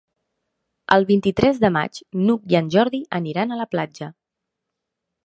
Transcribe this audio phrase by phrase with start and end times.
[0.95, 4.09] El vint-i-tres de maig n'Hug i en Jordi aniran a la platja.